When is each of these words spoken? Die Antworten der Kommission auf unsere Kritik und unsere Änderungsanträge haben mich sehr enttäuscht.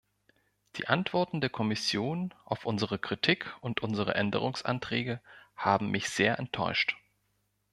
Die 0.77 0.87
Antworten 0.87 1.41
der 1.41 1.51
Kommission 1.51 2.33
auf 2.45 2.65
unsere 2.65 2.97
Kritik 2.97 3.55
und 3.61 3.81
unsere 3.83 4.15
Änderungsanträge 4.15 5.21
haben 5.55 5.91
mich 5.91 6.09
sehr 6.09 6.39
enttäuscht. 6.39 6.97